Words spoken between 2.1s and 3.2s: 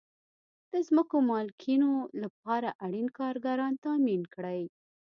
لپاره اړین